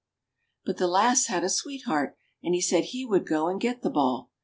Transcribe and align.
But 0.65 0.77
the 0.77 0.87
lass 0.87 1.27
had 1.27 1.43
a 1.43 1.47
sweetheart, 1.49 2.17
and 2.41 2.55
he 2.55 2.61
said 2.61 2.85
he 2.85 3.05
would 3.05 3.27
go 3.27 3.47
and 3.49 3.61
get 3.61 3.83
the 3.83 3.91
ball. 3.91 4.31